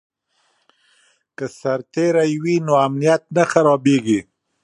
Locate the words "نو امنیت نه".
2.65-3.43